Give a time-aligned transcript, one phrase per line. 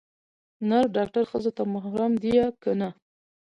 [0.69, 2.89] نر ډاکتر ښځو ته محرم ديه که نه.